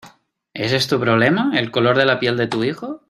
[0.55, 2.99] ¿ese es tu problema, el color de la piel de tu hijo?